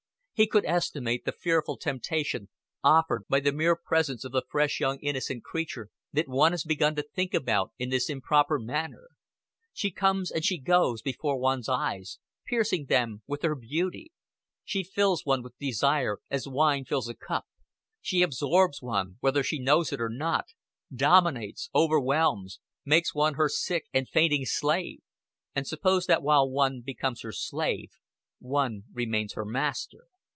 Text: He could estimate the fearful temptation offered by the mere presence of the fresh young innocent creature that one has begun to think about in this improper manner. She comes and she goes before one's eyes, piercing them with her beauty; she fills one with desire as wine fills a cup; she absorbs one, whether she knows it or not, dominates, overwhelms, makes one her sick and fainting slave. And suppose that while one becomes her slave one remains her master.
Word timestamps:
He 0.33 0.47
could 0.47 0.65
estimate 0.65 1.23
the 1.23 1.31
fearful 1.31 1.77
temptation 1.77 2.49
offered 2.83 3.27
by 3.29 3.41
the 3.41 3.51
mere 3.51 3.75
presence 3.75 4.23
of 4.25 4.31
the 4.31 4.41
fresh 4.49 4.79
young 4.79 4.97
innocent 4.99 5.43
creature 5.43 5.89
that 6.13 6.27
one 6.27 6.51
has 6.51 6.63
begun 6.63 6.95
to 6.95 7.03
think 7.03 7.35
about 7.35 7.73
in 7.77 7.91
this 7.91 8.09
improper 8.09 8.57
manner. 8.57 9.09
She 9.71 9.91
comes 9.91 10.31
and 10.31 10.43
she 10.43 10.57
goes 10.59 11.03
before 11.03 11.37
one's 11.37 11.69
eyes, 11.69 12.17
piercing 12.47 12.87
them 12.87 13.21
with 13.27 13.43
her 13.43 13.53
beauty; 13.53 14.13
she 14.63 14.83
fills 14.83 15.27
one 15.27 15.43
with 15.43 15.59
desire 15.59 16.17
as 16.31 16.47
wine 16.47 16.85
fills 16.85 17.07
a 17.07 17.13
cup; 17.13 17.45
she 18.01 18.23
absorbs 18.23 18.81
one, 18.81 19.17
whether 19.19 19.43
she 19.43 19.59
knows 19.59 19.93
it 19.93 20.01
or 20.01 20.09
not, 20.09 20.45
dominates, 20.91 21.69
overwhelms, 21.75 22.59
makes 22.83 23.13
one 23.13 23.35
her 23.35 23.47
sick 23.47 23.85
and 23.93 24.09
fainting 24.09 24.45
slave. 24.45 25.01
And 25.55 25.67
suppose 25.67 26.07
that 26.07 26.23
while 26.23 26.49
one 26.49 26.81
becomes 26.83 27.21
her 27.21 27.31
slave 27.31 27.91
one 28.39 28.85
remains 28.91 29.33
her 29.33 29.45
master. 29.45 30.07